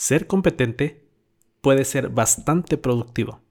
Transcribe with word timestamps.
ser 0.00 0.26
competente 0.26 1.04
puede 1.60 1.84
ser 1.84 2.08
bastante 2.08 2.78
productivo. 2.78 3.42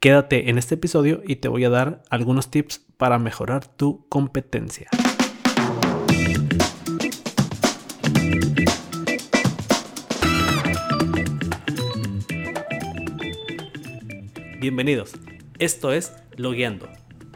Quédate 0.00 0.50
en 0.50 0.58
este 0.58 0.74
episodio 0.74 1.22
y 1.24 1.36
te 1.36 1.46
voy 1.46 1.64
a 1.64 1.70
dar 1.70 2.02
algunos 2.10 2.50
tips 2.50 2.84
para 2.96 3.20
mejorar 3.20 3.64
tu 3.64 4.08
competencia. 4.08 4.90
Bienvenidos, 14.58 15.12
esto 15.60 15.92
es 15.92 16.12
Logueando, 16.34 16.88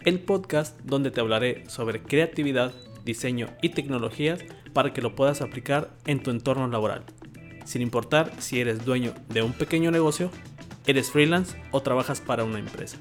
el 0.04 0.18
podcast 0.18 0.76
donde 0.80 1.12
te 1.12 1.20
hablaré 1.20 1.62
sobre 1.70 2.02
creatividad, 2.02 2.74
diseño 3.04 3.46
y 3.62 3.68
tecnologías 3.68 4.40
para 4.72 4.92
que 4.92 5.00
lo 5.00 5.14
puedas 5.14 5.42
aplicar 5.42 5.96
en 6.06 6.20
tu 6.24 6.32
entorno 6.32 6.66
laboral 6.66 7.04
sin 7.70 7.82
importar 7.82 8.32
si 8.40 8.58
eres 8.58 8.84
dueño 8.84 9.14
de 9.28 9.42
un 9.42 9.52
pequeño 9.52 9.92
negocio, 9.92 10.32
eres 10.88 11.12
freelance 11.12 11.56
o 11.70 11.80
trabajas 11.80 12.20
para 12.20 12.42
una 12.42 12.58
empresa. 12.58 12.98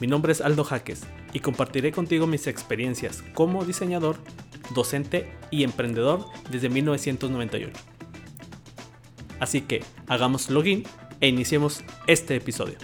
Mi 0.00 0.06
nombre 0.06 0.30
es 0.30 0.40
Aldo 0.40 0.62
Jaques 0.62 1.02
y 1.32 1.40
compartiré 1.40 1.90
contigo 1.90 2.28
mis 2.28 2.46
experiencias 2.46 3.24
como 3.34 3.64
diseñador, 3.64 4.16
docente 4.76 5.32
y 5.50 5.64
emprendedor 5.64 6.24
desde 6.50 6.68
1998. 6.68 7.72
Así 9.40 9.62
que 9.62 9.82
hagamos 10.06 10.48
login 10.48 10.84
e 11.20 11.26
iniciemos 11.26 11.82
este 12.06 12.36
episodio. 12.36 12.76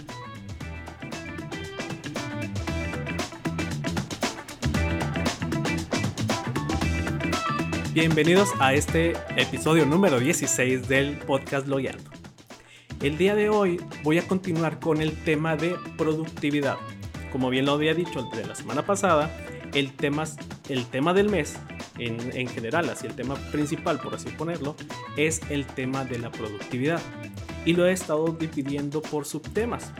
Bienvenidos 7.99 8.49
a 8.59 8.75
este 8.75 9.13
episodio 9.37 9.83
número 9.87 10.19
16 10.19 10.87
del 10.87 11.17
podcast 11.17 11.67
Loyando. 11.67 12.11
El 13.01 13.17
día 13.17 13.33
de 13.33 13.49
hoy 13.49 13.81
voy 14.03 14.19
a 14.19 14.27
continuar 14.27 14.79
con 14.79 15.01
el 15.01 15.13
tema 15.23 15.55
de 15.55 15.75
productividad. 15.97 16.77
Como 17.31 17.49
bien 17.49 17.65
lo 17.65 17.71
había 17.71 17.95
dicho 17.95 18.21
de 18.35 18.45
la 18.45 18.53
semana 18.53 18.85
pasada, 18.85 19.35
el 19.73 19.93
tema, 19.93 20.25
el 20.69 20.85
tema 20.85 21.15
del 21.15 21.29
mes, 21.29 21.57
en, 21.97 22.19
en 22.37 22.47
general, 22.47 22.87
así 22.87 23.07
el 23.07 23.15
tema 23.15 23.33
principal, 23.51 23.99
por 23.99 24.13
así 24.13 24.29
ponerlo, 24.29 24.75
es 25.17 25.41
el 25.49 25.65
tema 25.65 26.05
de 26.05 26.19
la 26.19 26.31
productividad. 26.31 27.01
Y 27.65 27.73
lo 27.73 27.87
he 27.87 27.93
estado 27.93 28.27
dividiendo 28.27 29.01
por 29.01 29.25
subtemas. 29.25 29.91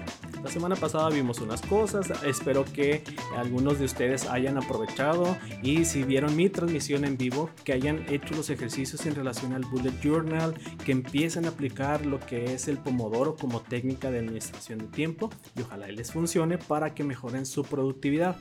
La 0.47 0.53
semana 0.53 0.75
pasada 0.77 1.09
vimos 1.09 1.41
unas 1.41 1.61
cosas, 1.61 2.09
espero 2.23 2.63
que 2.63 3.03
algunos 3.35 3.79
de 3.79 3.85
ustedes 3.85 4.29
hayan 4.29 4.55
aprovechado 4.55 5.37
y 5.61 5.83
si 5.83 6.03
vieron 6.03 6.37
mi 6.37 6.47
transmisión 6.47 7.03
en 7.03 7.17
vivo, 7.17 7.49
que 7.65 7.73
hayan 7.73 8.05
hecho 8.07 8.33
los 8.33 8.49
ejercicios 8.49 9.05
en 9.05 9.15
relación 9.15 9.51
al 9.51 9.65
bullet 9.65 9.91
journal, 10.01 10.53
que 10.85 10.93
empiecen 10.93 11.43
a 11.43 11.49
aplicar 11.49 12.05
lo 12.05 12.21
que 12.21 12.53
es 12.53 12.69
el 12.69 12.77
pomodoro 12.77 13.35
como 13.35 13.59
técnica 13.59 14.09
de 14.09 14.19
administración 14.19 14.79
de 14.79 14.85
tiempo 14.85 15.29
y 15.53 15.63
ojalá 15.63 15.89
les 15.89 16.13
funcione 16.13 16.57
para 16.57 16.95
que 16.95 17.03
mejoren 17.03 17.45
su 17.45 17.63
productividad. 17.63 18.37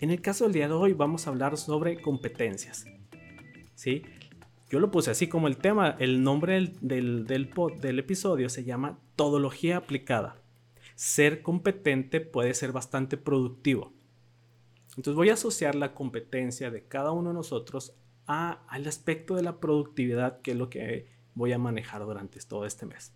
En 0.00 0.10
el 0.10 0.20
caso 0.20 0.42
del 0.44 0.52
día 0.52 0.66
de 0.66 0.74
hoy 0.74 0.94
vamos 0.94 1.28
a 1.28 1.30
hablar 1.30 1.56
sobre 1.58 2.00
competencias. 2.00 2.86
¿Sí? 3.76 4.02
Yo 4.68 4.80
lo 4.80 4.90
puse 4.90 5.12
así 5.12 5.28
como 5.28 5.46
el 5.46 5.58
tema, 5.58 5.94
el 6.00 6.24
nombre 6.24 6.54
del, 6.54 6.76
del, 6.80 7.24
del, 7.28 7.50
del 7.80 7.98
episodio 8.00 8.48
se 8.48 8.64
llama 8.64 8.98
Todología 9.14 9.76
aplicada 9.76 10.39
ser 11.00 11.40
competente 11.40 12.20
puede 12.20 12.52
ser 12.52 12.72
bastante 12.72 13.16
productivo. 13.16 13.90
Entonces 14.98 15.14
voy 15.14 15.30
a 15.30 15.32
asociar 15.32 15.74
la 15.74 15.94
competencia 15.94 16.70
de 16.70 16.82
cada 16.84 17.12
uno 17.12 17.30
de 17.30 17.36
nosotros 17.36 17.94
al 18.26 18.86
aspecto 18.86 19.34
de 19.34 19.42
la 19.42 19.60
productividad, 19.60 20.42
que 20.42 20.50
es 20.50 20.58
lo 20.58 20.68
que 20.68 21.06
voy 21.34 21.52
a 21.52 21.58
manejar 21.58 22.04
durante 22.04 22.38
todo 22.40 22.66
este 22.66 22.84
mes. 22.84 23.14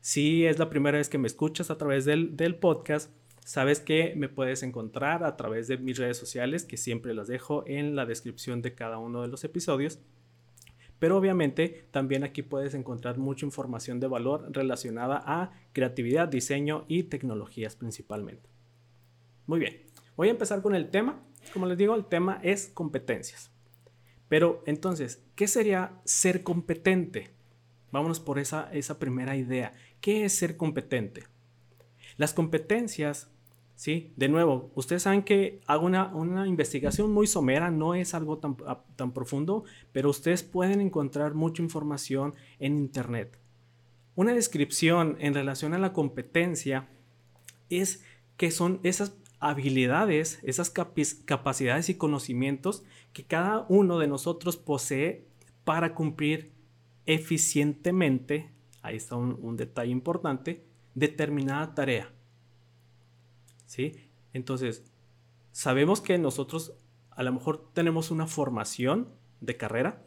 Si 0.00 0.46
es 0.46 0.58
la 0.58 0.70
primera 0.70 0.96
vez 0.96 1.10
que 1.10 1.18
me 1.18 1.26
escuchas 1.26 1.70
a 1.70 1.76
través 1.76 2.06
del, 2.06 2.38
del 2.38 2.56
podcast, 2.56 3.12
sabes 3.44 3.80
que 3.80 4.14
me 4.16 4.30
puedes 4.30 4.62
encontrar 4.62 5.24
a 5.24 5.36
través 5.36 5.68
de 5.68 5.76
mis 5.76 5.98
redes 5.98 6.16
sociales, 6.16 6.64
que 6.64 6.78
siempre 6.78 7.12
las 7.12 7.28
dejo 7.28 7.64
en 7.66 7.94
la 7.96 8.06
descripción 8.06 8.62
de 8.62 8.74
cada 8.74 8.96
uno 8.96 9.20
de 9.20 9.28
los 9.28 9.44
episodios. 9.44 9.98
Pero 10.98 11.16
obviamente 11.16 11.86
también 11.90 12.24
aquí 12.24 12.42
puedes 12.42 12.74
encontrar 12.74 13.18
mucha 13.18 13.44
información 13.44 14.00
de 14.00 14.06
valor 14.06 14.48
relacionada 14.50 15.22
a 15.24 15.52
creatividad, 15.72 16.28
diseño 16.28 16.84
y 16.88 17.04
tecnologías 17.04 17.76
principalmente. 17.76 18.48
Muy 19.46 19.60
bien, 19.60 19.82
voy 20.16 20.28
a 20.28 20.32
empezar 20.32 20.62
con 20.62 20.74
el 20.74 20.90
tema. 20.90 21.22
Como 21.52 21.66
les 21.66 21.78
digo, 21.78 21.94
el 21.94 22.06
tema 22.06 22.40
es 22.42 22.68
competencias. 22.68 23.52
Pero 24.28 24.62
entonces, 24.66 25.24
¿qué 25.36 25.46
sería 25.46 26.00
ser 26.04 26.42
competente? 26.42 27.30
Vámonos 27.92 28.18
por 28.18 28.38
esa, 28.38 28.72
esa 28.72 28.98
primera 28.98 29.36
idea. 29.36 29.72
¿Qué 30.00 30.24
es 30.24 30.32
ser 30.32 30.56
competente? 30.56 31.24
Las 32.16 32.34
competencias 32.34 33.30
¿sí? 33.76 34.12
De 34.16 34.28
nuevo, 34.28 34.72
ustedes 34.74 35.02
saben 35.02 35.22
que 35.22 35.60
hago 35.66 35.86
una, 35.86 36.06
una 36.14 36.48
investigación 36.48 37.12
muy 37.12 37.26
somera, 37.26 37.70
no 37.70 37.94
es 37.94 38.14
algo 38.14 38.38
tan, 38.38 38.56
tan, 38.96 39.12
profundo, 39.12 39.64
pero 39.92 40.10
ustedes 40.10 40.42
pueden 40.42 40.80
encontrar 40.80 41.34
mucha 41.34 41.62
información 41.62 42.34
en 42.58 42.76
Internet. 42.76 43.38
Una 44.16 44.34
descripción 44.34 45.16
en 45.20 45.34
relación 45.34 45.74
a 45.74 45.78
la 45.78 45.92
competencia 45.92 46.88
es 47.68 48.02
que 48.38 48.50
son 48.50 48.80
esas 48.82 49.14
habilidades, 49.38 50.40
esas 50.42 50.70
capacidades 50.70 51.90
y 51.90 51.94
conocimientos 51.94 52.82
que 53.12 53.24
cada 53.24 53.66
uno 53.68 53.98
de 53.98 54.08
nosotros 54.08 54.56
posee 54.56 55.26
para 55.64 55.94
cumplir 55.94 56.52
eficientemente, 57.04 58.50
ahí 58.82 58.96
está 58.96 59.16
un 59.16 59.56
detalle 59.56 59.92
importante, 59.92 60.64
determinada 60.94 61.74
tarea. 61.74 62.15
¿Sí? 63.66 63.96
Entonces, 64.32 64.84
sabemos 65.52 66.00
que 66.00 66.18
nosotros 66.18 66.74
a 67.10 67.22
lo 67.22 67.32
mejor 67.32 67.70
tenemos 67.72 68.10
una 68.10 68.26
formación 68.26 69.08
de 69.40 69.56
carrera, 69.56 70.02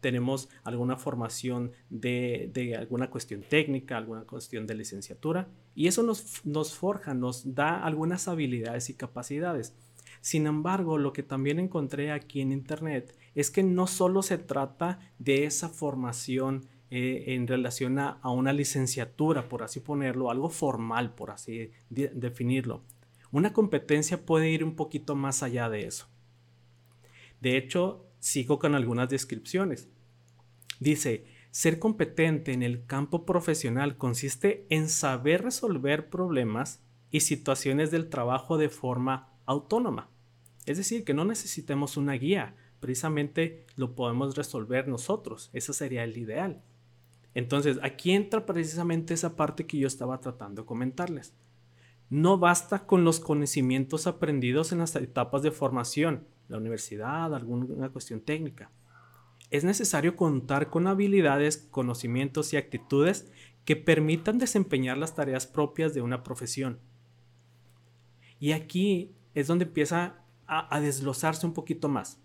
tenemos 0.00 0.48
alguna 0.64 0.96
formación 0.96 1.72
de, 1.90 2.76
alguna 2.78 3.10
cuestión 3.10 3.42
técnica, 3.42 3.96
alguna 3.96 4.22
cuestión 4.22 4.66
de 4.66 4.74
licenciatura, 4.74 5.48
y 5.74 5.88
eso 5.88 6.02
nos, 6.02 6.44
nos 6.44 6.74
forja, 6.74 7.14
nos 7.14 7.54
da 7.54 7.84
algunas 7.84 8.28
habilidades 8.28 8.88
y 8.90 8.94
capacidades. 8.94 9.74
Sin 10.20 10.46
embargo, 10.46 10.98
lo 10.98 11.12
que 11.12 11.22
también 11.22 11.58
encontré 11.58 12.12
aquí 12.12 12.40
en 12.40 12.52
Internet 12.52 13.14
es 13.34 13.50
que 13.50 13.62
no 13.62 13.86
solo 13.86 14.22
se 14.22 14.38
trata 14.38 14.98
de 15.18 15.44
esa 15.44 15.68
formación 15.68 16.66
eh, 16.90 17.34
en 17.34 17.46
relación 17.46 17.98
a, 18.00 18.18
una 18.24 18.52
licenciatura, 18.52 19.48
por 19.48 19.62
así 19.62 19.78
ponerlo, 19.78 20.30
algo 20.30 20.50
formal, 20.50 21.14
por 21.14 21.30
así 21.30 21.70
definirlo, 21.88 22.82
una 23.32 23.52
competencia 23.52 24.24
puede 24.24 24.50
ir 24.50 24.64
un 24.64 24.76
poquito 24.76 25.14
más 25.14 25.42
allá 25.42 25.68
de 25.68 25.86
eso. 25.86 26.08
De 27.40 27.56
hecho, 27.56 28.06
sigo 28.18 28.58
con 28.58 28.74
algunas 28.74 29.08
descripciones. 29.08 29.88
Dice, 30.78 31.24
ser 31.50 31.78
competente 31.78 32.52
en 32.52 32.62
el 32.62 32.86
campo 32.86 33.26
profesional 33.26 33.96
consiste 33.96 34.66
en 34.70 34.88
saber 34.88 35.42
resolver 35.42 36.10
problemas 36.10 36.82
y 37.10 37.20
situaciones 37.20 37.90
del 37.90 38.08
trabajo 38.08 38.56
de 38.58 38.68
forma 38.68 39.30
autónoma. 39.46 40.10
Es 40.66 40.76
decir, 40.76 41.04
que 41.04 41.14
no 41.14 41.24
necesitemos 41.24 41.96
una 41.96 42.12
guía, 42.12 42.54
precisamente 42.78 43.66
lo 43.76 43.94
podemos 43.94 44.36
resolver 44.36 44.86
nosotros. 44.88 45.50
Ese 45.52 45.72
sería 45.72 46.04
el 46.04 46.16
ideal. 46.16 46.62
Entonces, 47.34 47.78
aquí 47.82 48.12
entra 48.12 48.46
precisamente 48.46 49.14
esa 49.14 49.36
parte 49.36 49.66
que 49.66 49.78
yo 49.78 49.86
estaba 49.86 50.20
tratando 50.20 50.62
de 50.62 50.66
comentarles. 50.66 51.32
No 52.10 52.38
basta 52.38 52.86
con 52.86 53.04
los 53.04 53.20
conocimientos 53.20 54.06
aprendidos 54.06 54.72
en 54.72 54.78
las 54.78 54.94
etapas 54.96 55.42
de 55.42 55.52
formación, 55.52 56.26
la 56.48 56.58
universidad, 56.58 57.34
alguna 57.34 57.88
cuestión 57.90 58.20
técnica. 58.20 58.70
Es 59.50 59.64
necesario 59.64 60.16
contar 60.16 60.70
con 60.70 60.86
habilidades, 60.86 61.68
conocimientos 61.70 62.52
y 62.52 62.56
actitudes 62.56 63.30
que 63.64 63.76
permitan 63.76 64.38
desempeñar 64.38 64.98
las 64.98 65.14
tareas 65.14 65.46
propias 65.46 65.94
de 65.94 66.02
una 66.02 66.22
profesión. 66.22 66.80
Y 68.40 68.52
aquí 68.52 69.14
es 69.34 69.46
donde 69.46 69.64
empieza 69.66 70.24
a, 70.46 70.80
desglosarse 70.80 71.46
un 71.46 71.52
poquito 71.52 71.88
más. 71.88 72.18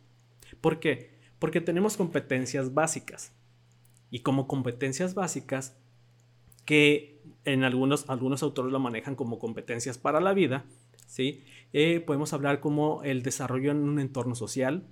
¿Por 0.61 0.79
qué? 0.79 1.11
Porque 1.37 1.61
tenemos 1.61 1.97
competencias 1.97 2.73
básicas. 2.73 3.33
Y 4.09 4.19
como 4.21 4.47
competencias 4.47 5.13
básicas, 5.13 5.77
que 6.63 7.14
en 7.43 7.63
algunos, 7.63 8.09
algunos 8.09 8.43
autores 8.43 8.71
lo 8.71 8.79
manejan 8.79 9.15
como 9.15 9.39
competencias 9.39 9.97
para 9.97 10.19
la 10.19 10.33
vida, 10.33 10.65
¿sí? 11.07 11.43
Eh, 11.73 11.99
podemos 11.99 12.33
hablar 12.33 12.59
como 12.59 13.03
el 13.03 13.23
desarrollo 13.23 13.71
en 13.71 13.77
un 13.77 13.99
entorno 13.99 14.35
social, 14.35 14.87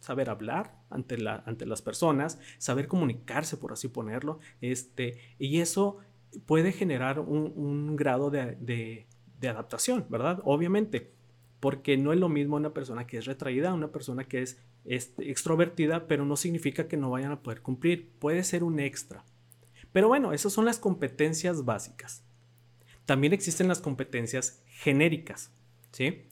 saber 0.00 0.30
hablar 0.30 0.74
ante, 0.90 1.18
la, 1.18 1.42
ante 1.46 1.66
las 1.66 1.82
personas, 1.82 2.38
saber 2.58 2.88
comunicarse, 2.88 3.56
por 3.56 3.72
así 3.72 3.88
ponerlo, 3.88 4.40
este, 4.60 5.18
y 5.38 5.60
eso 5.60 5.98
puede 6.46 6.72
generar 6.72 7.20
un, 7.20 7.96
grado 7.96 8.30
de, 8.30 8.56
de, 8.60 9.48
adaptación, 9.48 10.06
¿verdad? 10.08 10.40
Obviamente, 10.44 11.12
porque 11.60 11.96
no 11.96 12.12
es 12.12 12.18
lo 12.18 12.28
mismo 12.28 12.56
una 12.56 12.72
persona 12.72 13.06
que 13.06 13.18
es 13.18 13.26
retraída 13.26 13.74
una 13.74 13.92
persona 13.92 14.24
que 14.24 14.42
es 14.42 14.58
este, 14.84 15.30
extrovertida, 15.30 16.06
pero 16.08 16.24
no 16.24 16.36
significa 16.36 16.88
que 16.88 16.96
no 16.96 17.10
vayan 17.10 17.32
a 17.32 17.42
poder 17.42 17.62
cumplir. 17.62 18.10
Puede 18.18 18.42
ser 18.44 18.64
un 18.64 18.80
extra. 18.80 19.24
Pero 19.92 20.08
bueno, 20.08 20.32
esas 20.32 20.52
son 20.52 20.64
las 20.64 20.78
competencias 20.78 21.64
básicas. 21.64 22.24
También 23.04 23.32
existen 23.32 23.68
las 23.68 23.80
competencias 23.80 24.62
genéricas, 24.66 25.52
¿sí? 25.90 26.28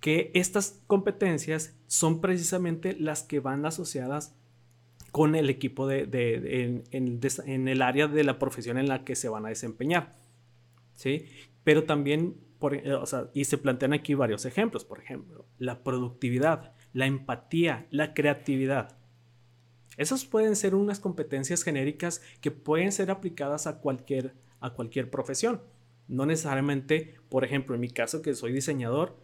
Que 0.00 0.30
estas 0.34 0.80
competencias 0.86 1.76
son 1.86 2.20
precisamente 2.20 2.96
las 2.98 3.22
que 3.22 3.40
van 3.40 3.64
asociadas 3.64 4.34
con 5.12 5.34
el 5.34 5.50
equipo 5.50 5.86
de, 5.86 6.82
en, 6.90 7.68
el 7.68 7.82
área 7.82 8.08
de 8.08 8.24
la 8.24 8.38
profesión 8.38 8.78
en 8.78 8.88
la 8.88 9.04
que 9.04 9.14
se 9.14 9.28
van 9.28 9.44
a 9.44 9.50
desempeñar, 9.50 10.16
¿sí? 10.94 11.26
Pero 11.64 11.84
también, 11.84 12.38
eh, 12.72 12.98
y 13.34 13.44
se 13.44 13.58
plantean 13.58 13.92
aquí 13.92 14.14
varios 14.14 14.46
ejemplos, 14.46 14.86
por 14.86 15.00
ejemplo, 15.00 15.46
la 15.58 15.84
productividad, 15.84 16.72
la 16.94 17.06
empatía, 17.06 17.86
la 17.90 18.14
creatividad. 18.14 18.96
Esas 19.96 20.24
pueden 20.24 20.56
ser 20.56 20.74
unas 20.74 21.00
competencias 21.00 21.62
genéricas 21.62 22.22
que 22.40 22.50
pueden 22.50 22.92
ser 22.92 23.10
aplicadas 23.10 23.66
a 23.66 23.78
cualquier, 23.78 24.34
a 24.60 24.70
cualquier 24.70 25.10
profesión. 25.10 25.60
No 26.08 26.26
necesariamente, 26.26 27.16
por 27.28 27.44
ejemplo, 27.44 27.74
en 27.74 27.80
mi 27.80 27.90
caso 27.90 28.22
que 28.22 28.34
soy 28.34 28.52
diseñador, 28.52 29.16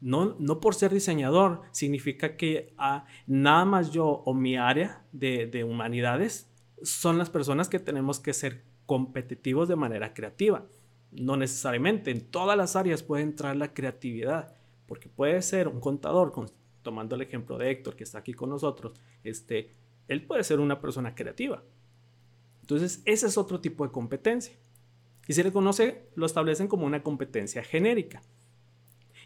no, 0.00 0.36
no 0.38 0.60
por 0.60 0.74
ser 0.74 0.92
diseñador 0.92 1.62
significa 1.72 2.36
que 2.36 2.72
ah, 2.78 3.04
nada 3.26 3.64
más 3.64 3.90
yo 3.90 4.06
o 4.06 4.32
mi 4.32 4.56
área 4.56 5.04
de, 5.12 5.46
de 5.46 5.64
humanidades 5.64 6.48
son 6.82 7.18
las 7.18 7.28
personas 7.28 7.68
que 7.68 7.78
tenemos 7.78 8.18
que 8.20 8.32
ser 8.32 8.62
competitivos 8.86 9.68
de 9.68 9.76
manera 9.76 10.14
creativa. 10.14 10.66
No 11.12 11.36
necesariamente, 11.36 12.10
en 12.10 12.20
todas 12.20 12.56
las 12.56 12.76
áreas 12.76 13.02
puede 13.02 13.22
entrar 13.22 13.56
la 13.56 13.74
creatividad, 13.74 14.54
porque 14.86 15.08
puede 15.08 15.42
ser 15.42 15.68
un 15.68 15.80
contador, 15.80 16.32
tomando 16.82 17.14
el 17.14 17.22
ejemplo 17.22 17.58
de 17.58 17.70
Héctor 17.70 17.96
que 17.96 18.04
está 18.04 18.18
aquí 18.18 18.32
con 18.32 18.48
nosotros, 18.48 18.98
este, 19.22 19.74
él 20.10 20.26
puede 20.26 20.42
ser 20.42 20.58
una 20.58 20.80
persona 20.80 21.14
creativa. 21.14 21.62
Entonces, 22.62 23.00
ese 23.04 23.28
es 23.28 23.38
otro 23.38 23.60
tipo 23.60 23.86
de 23.86 23.92
competencia. 23.92 24.56
Y 25.28 25.34
se 25.34 25.44
le 25.44 25.52
conoce, 25.52 26.08
lo 26.16 26.26
establecen 26.26 26.66
como 26.66 26.84
una 26.84 27.04
competencia 27.04 27.62
genérica. 27.62 28.20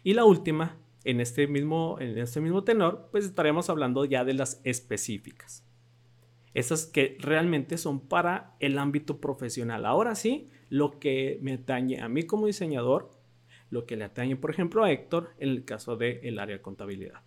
Y 0.03 0.13
la 0.13 0.25
última, 0.25 0.77
en 1.03 1.21
este 1.21 1.47
mismo, 1.47 1.97
en 1.99 2.19
este 2.19 2.39
mismo 2.39 2.63
tenor, 2.63 3.09
pues 3.11 3.25
estaremos 3.25 3.67
hablando 3.71 4.05
ya 4.05 4.23
de 4.23 4.35
las 4.35 4.61
específicas. 4.63 5.65
Esas 6.53 6.85
que 6.85 7.17
realmente 7.19 7.79
son 7.79 7.99
para 7.99 8.55
el 8.59 8.77
ámbito 8.77 9.19
profesional. 9.19 9.87
Ahora 9.87 10.13
sí, 10.13 10.51
lo 10.69 10.99
que 10.99 11.39
me 11.41 11.53
atañe 11.53 11.99
a 11.99 12.07
mí 12.07 12.27
como 12.27 12.45
diseñador, 12.45 13.09
lo 13.71 13.87
que 13.87 13.95
le 13.95 14.03
atañe, 14.03 14.35
por 14.35 14.51
ejemplo, 14.51 14.83
a 14.83 14.91
Héctor 14.91 15.31
en 15.39 15.49
el 15.49 15.65
caso 15.65 15.97
del 15.97 16.37
área 16.37 16.57
de 16.57 16.61
contabilidad. 16.61 17.23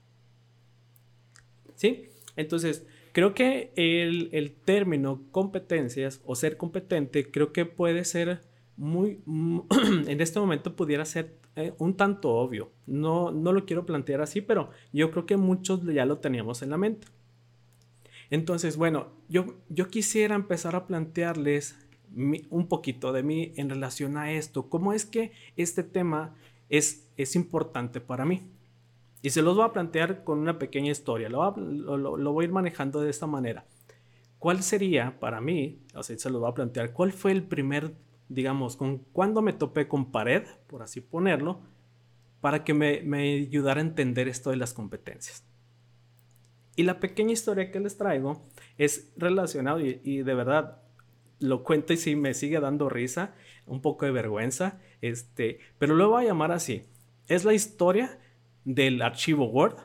¿Sí? 1.74 2.10
Entonces, 2.36 2.86
Creo 3.12 3.34
que 3.34 3.72
el, 3.76 4.54
término 4.64 5.22
competencias 5.30 6.20
o 6.24 6.34
ser 6.34 6.56
competente 6.56 7.30
creo 7.30 7.52
que 7.52 7.64
puede 7.64 8.04
ser 8.04 8.40
muy, 8.76 9.20
en 10.06 10.20
este 10.20 10.38
momento 10.40 10.76
pudiera 10.76 11.04
ser 11.04 11.36
eh, 11.56 11.72
un 11.78 11.96
tanto 11.96 12.30
obvio. 12.30 12.70
No, 12.86 13.30
no 13.30 13.52
lo 13.52 13.66
quiero 13.66 13.86
plantear 13.86 14.20
así, 14.20 14.40
pero 14.40 14.70
yo 14.92 15.10
creo 15.10 15.26
que 15.26 15.36
muchos 15.36 15.84
ya 15.84 16.04
lo 16.04 16.18
teníamos 16.18 16.62
en 16.62 16.70
la 16.70 16.78
mente. 16.78 17.08
Entonces, 18.30 18.76
bueno, 18.76 19.08
yo, 19.28 19.56
yo 19.68 19.88
quisiera 19.88 20.34
empezar 20.34 20.76
a 20.76 20.86
plantearles 20.86 21.76
un 22.50 22.68
poquito 22.68 23.12
de 23.12 23.22
mí 23.22 23.52
en 23.56 23.68
relación 23.68 24.16
a 24.16 24.32
esto. 24.32 24.68
¿Cómo 24.68 24.92
es 24.92 25.04
que 25.04 25.32
este 25.56 25.82
tema 25.82 26.34
es, 26.68 27.06
es 27.16 27.36
importante 27.36 28.00
para 28.00 28.24
mí? 28.24 28.42
Y 29.22 29.30
se 29.30 29.42
los 29.42 29.56
voy 29.56 29.64
a 29.64 29.72
plantear 29.72 30.24
con 30.24 30.38
una 30.38 30.58
pequeña 30.58 30.90
historia. 30.90 31.28
Lo, 31.28 32.32
voy 32.32 32.44
a 32.44 32.46
ir 32.46 32.52
manejando 32.52 33.00
de 33.00 33.10
esta 33.10 33.26
manera. 33.26 33.66
¿Cuál 34.38 34.62
sería 34.62 35.18
para 35.18 35.40
mí, 35.40 35.80
o 35.94 36.02
sea, 36.02 36.16
se 36.16 36.30
los 36.30 36.40
voy 36.40 36.50
a 36.50 36.54
plantear, 36.54 36.92
cuál 36.92 37.12
fue 37.12 37.32
el 37.32 37.42
primer, 37.42 37.94
digamos, 38.28 38.76
con 38.76 38.98
cuándo 38.98 39.42
me 39.42 39.52
topé 39.52 39.88
con 39.88 40.12
pared, 40.12 40.44
por 40.68 40.82
así 40.82 41.00
ponerlo, 41.00 41.60
para 42.40 42.62
que 42.62 42.72
me, 42.72 43.00
ayudara 43.20 43.80
a 43.80 43.84
entender 43.84 44.28
esto 44.28 44.50
de 44.50 44.56
las 44.56 44.72
competencias? 44.72 45.44
Y 46.76 46.84
la 46.84 47.00
pequeña 47.00 47.32
historia 47.32 47.72
que 47.72 47.80
les 47.80 47.96
traigo 47.96 48.46
es 48.76 49.12
relacionado 49.16 49.80
y, 49.80 50.00
y 50.04 50.22
de 50.22 50.34
verdad 50.34 50.82
lo 51.40 51.64
cuento 51.64 51.92
y 51.92 51.96
sí 51.96 52.14
me 52.14 52.34
sigue 52.34 52.60
dando 52.60 52.88
risa, 52.88 53.34
un 53.66 53.80
poco 53.80 54.06
de 54.06 54.12
vergüenza, 54.12 54.80
este, 55.00 55.58
pero 55.78 55.94
lo 55.94 56.10
voy 56.10 56.24
a 56.24 56.28
llamar 56.28 56.52
así. 56.52 56.84
Es 57.26 57.44
la 57.44 57.54
historia 57.54 58.18
del 58.74 59.00
archivo 59.00 59.46
Word 59.46 59.76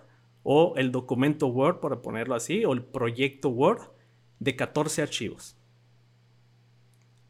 o 0.43 0.73
el 0.75 0.91
documento 0.91 1.47
Word, 1.47 1.79
por 1.79 2.01
ponerlo 2.01 2.35
así, 2.35 2.65
o 2.65 2.73
el 2.73 2.83
proyecto 2.83 3.47
Word 3.47 3.81
de 4.39 4.57
14 4.57 5.01
archivos. 5.01 5.57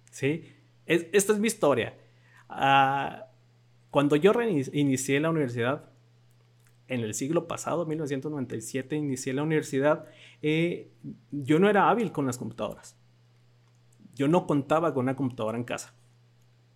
¿Sí? 0.09 0.49
esta 0.85 1.33
es 1.33 1.39
mi 1.39 1.47
historia. 1.47 1.95
Ah, 2.49 3.27
cuando 3.91 4.15
yo 4.15 4.33
inicié 4.73 5.19
la 5.19 5.29
universidad, 5.29 5.89
en 6.87 7.01
el 7.01 7.13
siglo 7.13 7.47
pasado, 7.47 7.85
1997, 7.85 8.95
inicié 8.95 9.33
la 9.33 9.43
universidad, 9.43 10.05
eh, 10.41 10.91
yo 11.31 11.59
no 11.59 11.69
era 11.69 11.89
hábil 11.89 12.11
con 12.11 12.25
las 12.25 12.37
computadoras. 12.37 12.97
Yo 14.15 14.27
no 14.27 14.45
contaba 14.47 14.93
con 14.93 15.03
una 15.03 15.15
computadora 15.15 15.57
en 15.57 15.63
casa. 15.63 15.93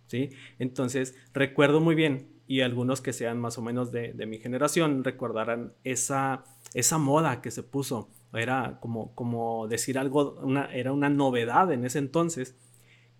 ¿sí? 0.06 0.30
Entonces, 0.58 1.16
recuerdo 1.34 1.80
muy 1.80 1.94
bien, 1.94 2.28
y 2.48 2.62
algunos 2.62 3.02
que 3.02 3.12
sean 3.12 3.38
más 3.38 3.58
o 3.58 3.62
menos 3.62 3.92
de, 3.92 4.14
mi 4.26 4.38
generación 4.38 5.04
recordarán 5.04 5.74
esa, 5.84 6.44
esa 6.72 6.96
moda 6.96 7.42
que 7.42 7.50
se 7.50 7.62
puso. 7.62 8.08
Era 8.32 8.78
como, 8.80 9.14
como 9.14 9.68
decir 9.68 9.98
algo, 9.98 10.42
era 10.72 10.92
una 10.92 11.10
novedad 11.10 11.70
en 11.70 11.84
ese 11.84 11.98
entonces, 11.98 12.56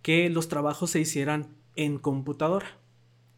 que 0.01 0.31
los 0.31 0.49
trabajos 0.49 0.91
se 0.91 1.01
hicieran 1.01 1.59
en 1.77 1.99
computadora. 1.99 2.79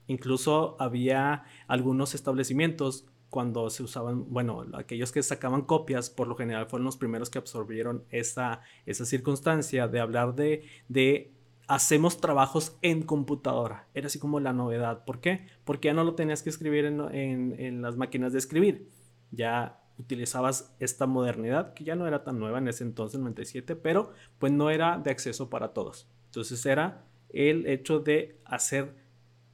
Incluso 0.06 0.76
había 0.78 1.42
algunos 1.66 2.14
establecimientos 2.14 3.06
cuando 3.28 3.68
se 3.68 3.82
usaban, 3.82 4.32
bueno, 4.32 4.66
aquellos 4.74 5.10
que 5.10 5.24
sacaban 5.24 5.62
copias, 5.62 6.08
por 6.08 6.28
lo 6.28 6.36
general 6.36 6.66
fueron 6.66 6.84
los 6.84 6.96
primeros 6.96 7.30
que 7.30 7.38
absorbieron 7.38 8.04
esa, 8.10 8.60
esa 8.86 9.04
circunstancia 9.04 9.88
de 9.88 9.98
hablar 9.98 10.36
de 10.36 11.32
hacemos 11.70 12.20
trabajos 12.20 12.76
en 12.82 13.02
computadora. 13.02 13.86
Era 13.94 14.08
así 14.08 14.18
como 14.18 14.40
la 14.40 14.52
novedad. 14.52 15.04
¿Por 15.04 15.20
qué? 15.20 15.46
Porque 15.64 15.86
ya 15.86 15.94
no 15.94 16.02
lo 16.02 16.16
tenías 16.16 16.42
que 16.42 16.50
escribir 16.50 16.84
en, 16.84 17.80
las 17.80 17.96
máquinas 17.96 18.32
de 18.32 18.40
escribir. 18.40 18.88
Ya 19.30 19.80
utilizabas 19.96 20.74
esta 20.80 21.06
modernidad 21.06 21.72
que 21.74 21.84
ya 21.84 21.94
no 21.94 22.08
era 22.08 22.24
tan 22.24 22.40
nueva 22.40 22.58
en 22.58 22.66
ese 22.66 22.82
entonces, 22.82 23.20
97, 23.20 23.76
pero 23.76 24.10
pues 24.40 24.52
no 24.52 24.68
era 24.68 24.98
de 24.98 25.12
acceso 25.12 25.48
para 25.48 25.72
todos. 25.72 26.08
Entonces 26.26 26.66
era 26.66 27.04
el 27.28 27.64
hecho 27.68 28.00
de 28.00 28.40
hacer 28.44 28.96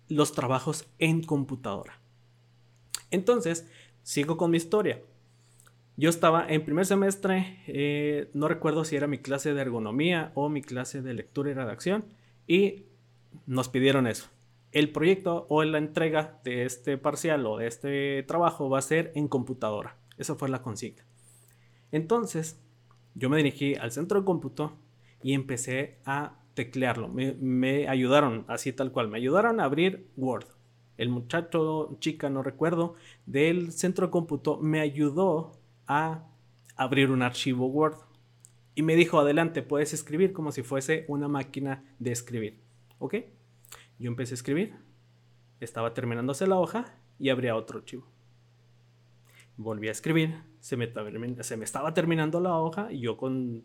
los 0.08 0.32
trabajos 0.32 0.88
en 0.98 1.22
computadora. 1.22 2.00
Entonces, 3.10 3.68
sigo 4.02 4.38
con 4.38 4.52
mi 4.52 4.56
historia. 4.56 5.02
Yo 5.98 6.10
estaba 6.10 6.46
en 6.46 6.62
primer 6.62 6.84
semestre, 6.84 7.58
eh, 7.66 8.28
no 8.34 8.48
recuerdo 8.48 8.84
si 8.84 8.96
era 8.96 9.06
mi 9.06 9.16
clase 9.16 9.54
de 9.54 9.62
ergonomía 9.62 10.30
o 10.34 10.50
mi 10.50 10.60
clase 10.60 11.00
de 11.00 11.14
lectura 11.14 11.50
y 11.50 11.54
redacción, 11.54 12.04
y 12.46 12.84
nos 13.46 13.70
pidieron 13.70 14.06
eso. 14.06 14.26
El 14.72 14.92
proyecto 14.92 15.46
o 15.48 15.64
la 15.64 15.78
entrega 15.78 16.38
de 16.44 16.66
este 16.66 16.98
parcial 16.98 17.46
o 17.46 17.56
de 17.56 17.66
este 17.66 18.22
trabajo 18.24 18.68
va 18.68 18.78
a 18.78 18.82
ser 18.82 19.10
en 19.14 19.26
computadora. 19.26 19.96
Esa 20.18 20.34
fue 20.34 20.50
la 20.50 20.60
consigna. 20.60 21.02
Entonces, 21.92 22.60
yo 23.14 23.30
me 23.30 23.38
dirigí 23.38 23.74
al 23.74 23.90
centro 23.90 24.20
de 24.20 24.26
cómputo 24.26 24.76
y 25.22 25.32
empecé 25.32 25.96
a 26.04 26.38
teclearlo. 26.52 27.08
Me, 27.08 27.32
me, 27.40 27.88
ayudaron, 27.88 28.44
así 28.48 28.70
tal 28.70 28.92
cual, 28.92 29.08
me 29.08 29.16
ayudaron 29.16 29.60
a 29.60 29.64
abrir 29.64 30.10
Word. 30.18 30.48
El 30.98 31.08
muchacho, 31.08 31.96
chica, 32.00 32.28
no 32.28 32.42
recuerdo, 32.42 32.96
del 33.24 33.72
centro 33.72 34.08
de 34.08 34.10
cómputo 34.10 34.58
me 34.58 34.80
ayudó 34.80 35.55
a 35.86 36.24
abrir 36.76 37.10
un 37.10 37.22
archivo 37.22 37.66
Word. 37.66 37.96
Y 38.74 38.82
me 38.82 38.94
dijo, 38.94 39.18
adelante, 39.18 39.62
puedes 39.62 39.94
escribir 39.94 40.32
como 40.32 40.52
si 40.52 40.62
fuese 40.62 41.04
una 41.08 41.28
máquina 41.28 41.84
de 41.98 42.12
escribir. 42.12 42.60
¿Ok? 42.98 43.14
Yo 43.98 44.08
empecé 44.08 44.34
a 44.34 44.36
escribir, 44.36 44.74
estaba 45.60 45.94
terminándose 45.94 46.46
la 46.46 46.58
hoja 46.58 46.94
y 47.18 47.30
abría 47.30 47.56
otro 47.56 47.78
archivo. 47.78 48.06
Volví 49.56 49.88
a 49.88 49.92
escribir, 49.92 50.42
se 50.60 50.76
me, 50.76 50.84
estaba 51.64 51.94
terminando 51.94 52.40
la 52.40 52.58
hoja 52.58 52.92
y 52.92 53.00
yo 53.00 53.16
con, 53.16 53.64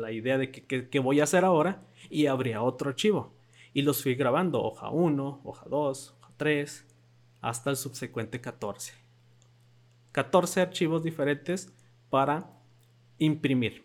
la 0.00 0.12
idea 0.12 0.38
de 0.38 0.50
qué 0.50 0.98
voy 0.98 1.20
a 1.20 1.24
hacer 1.24 1.44
ahora 1.44 1.82
y 2.08 2.26
abría 2.26 2.62
otro 2.62 2.88
archivo. 2.88 3.34
Y 3.74 3.82
los 3.82 4.02
fui 4.02 4.14
grabando, 4.14 4.62
hoja 4.62 4.88
1, 4.88 5.42
hoja 5.44 5.66
2, 5.68 6.16
hoja 6.18 6.32
3, 6.38 6.86
hasta 7.42 7.68
el 7.68 7.76
subsecuente 7.76 8.40
14. 8.40 9.05
14 10.16 10.62
archivos 10.62 11.02
diferentes 11.02 11.70
para 12.08 12.50
imprimir. 13.18 13.84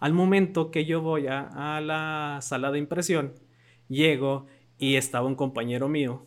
Al 0.00 0.14
momento 0.14 0.70
que 0.70 0.86
yo 0.86 1.02
voy 1.02 1.26
a, 1.26 1.82
la 1.82 2.38
sala 2.40 2.70
de 2.70 2.78
impresión, 2.78 3.34
llego 3.86 4.46
y 4.78 4.94
estaba 4.94 5.26
un 5.26 5.34
compañero 5.34 5.90
mío 5.90 6.26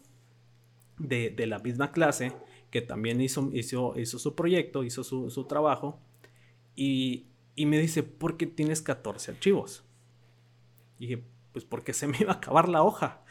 de, 1.00 1.34
la 1.48 1.58
misma 1.58 1.92
clase 1.92 2.32
que 2.70 2.84
también 2.84 3.22
hizo, 3.22 3.50
hizo, 3.52 4.00
hizo 4.00 4.20
su 4.20 4.36
proyecto, 4.36 4.84
hizo 4.84 5.04
su, 5.04 5.32
su 5.32 5.46
trabajo, 5.46 6.00
y, 6.76 7.26
y, 7.56 7.66
me 7.66 7.80
dice, 7.80 8.04
¿por 8.04 8.38
qué 8.38 8.46
tienes 8.46 8.84
14 8.84 9.32
archivos? 9.32 9.84
Y 11.00 11.08
dije, 11.08 11.24
pues 11.54 11.66
porque 11.66 11.94
se 11.94 12.06
me 12.06 12.18
iba 12.20 12.34
a 12.34 12.36
acabar 12.36 12.70
la 12.70 12.84
hoja. 12.84 13.24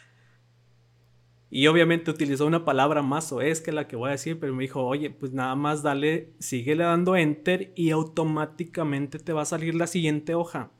Y 1.50 1.66
obviamente 1.66 2.10
utilizó 2.10 2.46
una 2.46 2.64
palabra 2.64 3.02
más 3.02 3.32
o 3.32 3.40
es 3.40 3.60
que 3.62 3.72
la 3.72 3.88
que 3.88 3.96
voy 3.96 4.08
a 4.08 4.12
decir, 4.12 4.38
pero 4.38 4.54
me 4.54 4.64
dijo, 4.64 4.84
oye, 4.84 5.10
pues 5.10 5.32
nada 5.32 5.54
más 5.54 5.82
dale, 5.82 6.34
síguele 6.38 6.84
dando 6.84 7.16
enter 7.16 7.72
y 7.74 7.90
automáticamente 7.90 9.18
te 9.18 9.32
va 9.32 9.42
a 9.42 9.46
salir 9.46 9.74
la 9.74 9.86
siguiente 9.86 10.34
hoja. 10.34 10.70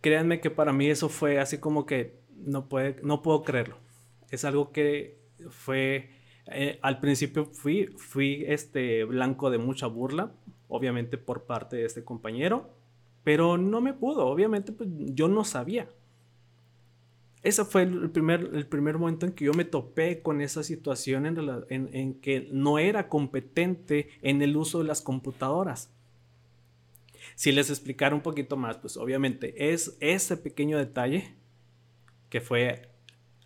Créanme 0.00 0.40
que 0.40 0.50
para 0.50 0.72
mí 0.72 0.88
eso 0.88 1.08
fue 1.08 1.38
así 1.38 1.58
como 1.58 1.86
que 1.86 2.18
no, 2.44 2.68
puede, 2.68 2.96
no 3.04 3.22
puedo 3.22 3.44
creerlo. 3.44 3.76
Es 4.30 4.44
algo 4.44 4.72
que 4.72 5.16
fue, 5.50 6.10
eh, 6.46 6.80
al 6.82 6.98
principio 6.98 7.46
fui, 7.46 7.86
fui 7.96 8.44
este 8.48 9.04
blanco 9.04 9.50
de 9.50 9.58
mucha 9.58 9.86
burla, 9.86 10.32
obviamente 10.66 11.18
por 11.18 11.44
parte 11.44 11.76
de 11.76 11.84
este 11.84 12.02
compañero, 12.02 12.70
pero 13.22 13.58
no 13.58 13.80
me 13.80 13.94
pudo, 13.94 14.26
obviamente 14.26 14.72
pues, 14.72 14.88
yo 14.90 15.28
no 15.28 15.44
sabía. 15.44 15.88
Ese 17.42 17.64
fue 17.64 17.82
el 17.82 18.10
primer, 18.10 18.50
el 18.52 18.66
primer 18.66 18.98
momento 18.98 19.26
en 19.26 19.32
que 19.32 19.44
yo 19.44 19.52
me 19.52 19.64
topé 19.64 20.22
con 20.22 20.40
esa 20.40 20.62
situación 20.62 21.26
en, 21.26 21.88
en, 21.92 22.14
que 22.20 22.48
no 22.52 22.78
era 22.78 23.08
competente 23.08 24.10
en 24.22 24.42
el 24.42 24.56
uso 24.56 24.78
de 24.78 24.84
las 24.84 25.02
computadoras. 25.02 25.92
Si 27.34 27.50
les 27.50 27.68
explicara 27.68 28.14
un 28.14 28.20
poquito 28.20 28.56
más, 28.56 28.78
pues 28.78 28.96
obviamente 28.96 29.72
es 29.72 29.96
ese 30.00 30.36
pequeño 30.36 30.78
detalle 30.78 31.34
que 32.28 32.40
fue 32.40 32.88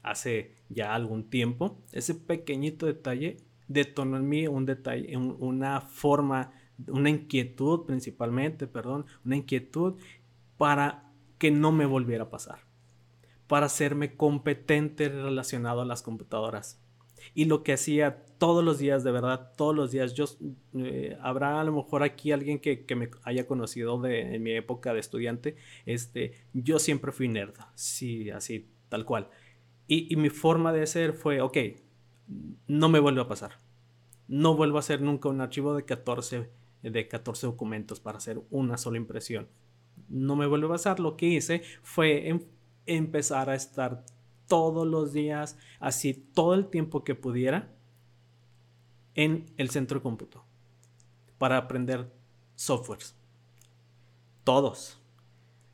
hace 0.03 0.55
ya 0.69 0.95
algún 0.95 1.31
tiempo, 1.31 1.83
ese 1.93 2.15
pequeñito 2.15 2.87
detalle 2.87 3.39
detonó 3.67 4.19
en 4.19 4.29
mí 4.29 4.47
un 4.47 4.67
detalle, 4.67 5.17
una 5.17 5.81
forma, 5.81 6.53
una 6.87 7.09
inquietud 7.09 7.87
principalmente, 7.87 8.67
perdón, 8.67 9.07
una 9.25 9.37
inquietud 9.37 9.95
para 10.59 11.11
que 11.39 11.51
no 11.51 11.73
me 11.73 11.87
volviera 11.87 12.25
a 12.25 12.31
pasar 12.31 12.66
para 13.47 13.67
hacerme 13.67 14.17
competente 14.17 15.09
relacionado 15.09 15.83
a 15.83 15.85
las 15.85 16.03
computadoras. 16.03 16.83
Y 17.35 17.47
lo 17.47 17.63
que 17.63 17.73
hacía 17.73 18.25
todos 18.39 18.65
los 18.65 18.79
días, 18.79 19.05
de 19.05 19.11
verdad, 19.11 19.53
todos 19.57 19.75
los 19.75 19.91
días, 19.91 20.15
yo, 20.15 20.27
eh, 20.75 21.17
habrá 21.21 21.61
a 21.61 21.65
lo 21.65 21.73
mejor 21.73 22.03
aquí 22.03 22.33
alguien 22.33 22.59
que, 22.59 22.85
me 22.95 23.11
haya 23.25 23.47
conocido 23.47 24.01
de, 24.01 24.37
en 24.37 24.43
mi 24.43 24.53
época 24.53 24.93
de 24.95 25.01
estudiante, 25.01 25.57
este, 25.87 26.33
yo 26.53 26.79
siempre 26.79 27.13
fui 27.13 27.29
nerd, 27.29 27.55
sí, 27.75 28.31
así, 28.31 28.69
tal 28.89 29.05
cual. 29.05 29.29
Y, 29.89 30.13
y 30.13 30.17
mi 30.17 30.31
forma 30.31 30.73
de 30.73 30.87
ser 30.87 31.13
fue, 31.13 31.41
ok, 31.41 31.57
no 32.67 32.89
me 32.89 32.99
vuelve 32.99 33.21
a 33.21 33.29
pasar. 33.29 33.59
No 34.29 34.57
vuelvo 34.57 34.79
a 34.79 34.81
hacer 34.81 35.01
nunca 35.01 35.29
un 35.29 35.41
archivo 35.41 35.75
de 35.75 35.85
14, 35.85 36.51
de 36.83 37.09
14 37.09 37.47
documentos 37.47 38.01
para 38.01 38.19
hacer 38.19 38.41
una 38.51 38.77
sola 38.77 38.97
impresión. 38.97 39.49
No 40.09 40.37
me 40.37 40.47
vuelve 40.47 40.67
a 40.67 40.71
pasar. 40.71 41.01
Lo 41.01 41.17
que 41.17 41.27
hice 41.27 41.63
fue 41.83 42.29
empezar 42.87 43.51
a 43.51 43.55
estar 43.55 44.05
todos 44.47 44.87
los 44.87 45.13
días, 45.13 45.59
así 45.81 46.15
todo 46.15 46.55
el 46.55 46.69
tiempo 46.69 47.05
que 47.05 47.15
pudiera, 47.15 47.73
en 49.15 49.47
el 49.57 49.71
centro 49.71 49.99
de 49.99 50.03
cómputo 50.03 50.45
para 51.39 51.57
aprender 51.57 52.13
softwares. 52.55 53.17
Todos. 54.45 55.01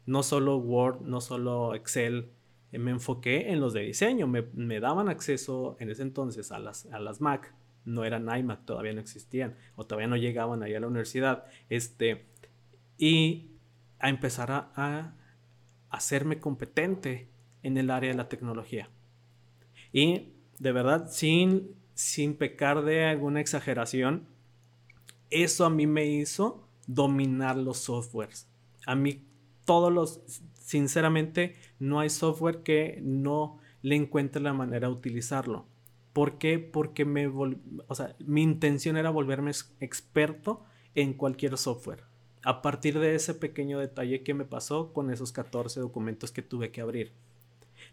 No 0.07 0.23
solo 0.23 0.57
Word, 0.57 1.03
no 1.03 1.21
solo 1.21 1.75
Excel. 1.75 2.31
Me 2.71 2.91
enfoqué 2.91 3.53
en 3.53 3.61
los 3.61 3.73
de 3.73 3.83
diseño. 3.83 4.27
Me, 4.27 4.81
daban 4.81 5.09
acceso 5.09 5.77
en 5.79 5.91
ese 5.91 6.03
entonces 6.03 6.53
a 6.53 6.59
las, 6.59 6.87
a 6.87 6.99
las 6.99 7.21
Mac. 7.21 7.55
No 7.85 8.05
eran 8.05 8.35
iMac, 8.35 8.65
todavía 8.65 8.93
no 8.93 9.01
existían. 9.01 9.57
O 9.77 9.85
todavía 9.85 10.09
no 10.09 10.17
llegaban 10.17 10.63
ahí 10.63 10.75
a 10.75 10.81
la 10.81 10.87
universidad. 10.87 11.45
Este, 11.69 12.27
y 12.97 13.51
a 13.99 14.09
empezar 14.09 14.51
a 14.75 15.17
hacerme 15.93 16.41
competente 16.41 17.29
en 17.63 17.77
el 17.77 17.91
área 17.91 18.11
de 18.11 18.17
la 18.17 18.29
tecnología. 18.29 18.89
Y 19.93 20.33
de 20.59 20.73
verdad, 20.73 21.09
sin, 21.11 21.77
sin 21.95 22.35
pecar 22.35 22.83
de 22.83 23.05
alguna 23.05 23.41
exageración, 23.41 24.27
eso 25.31 25.65
a 25.65 25.71
mí 25.71 25.87
me 25.87 26.07
hizo 26.07 26.67
dominar 26.87 27.57
los 27.57 27.79
softwares. 27.79 28.49
A 28.87 28.95
mí 28.95 29.23
todos 29.65 29.93
los, 29.93 30.23
sinceramente, 30.55 31.57
no 31.79 32.01
hay 32.01 32.11
software 32.11 32.63
que 32.63 32.99
no 33.03 33.59
le 33.83 33.95
encuentre 33.95 34.43
la 34.43 34.55
manera 34.55 34.89
de 34.89 34.95
utilizarlo. 34.95 35.67
¿Por 36.15 36.39
qué? 36.39 36.59
Porque 36.59 37.05
me 37.05 37.27
o 37.27 37.95
sea, 37.95 38.17
mi 38.19 38.43
intención 38.43 38.97
era 38.97 39.11
volverme 39.11 39.53
experto 39.81 40.65
en 40.95 41.15
cualquier 41.15 41.57
software 41.59 42.12
a 42.45 42.63
partir 42.63 42.99
de 42.99 43.15
ese 43.15 43.35
pequeño 43.35 43.79
detalle 43.79 44.23
que 44.23 44.35
me 44.35 44.45
pasó 44.45 44.93
con 44.93 45.11
esos 45.11 45.33
14 45.33 45.81
documentos 45.81 46.33
que 46.33 46.43
tuve 46.43 46.71
que 46.71 46.81
abrir. 46.81 47.13